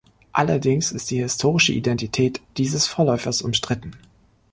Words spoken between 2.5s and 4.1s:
dieses Vorläufers umstritten.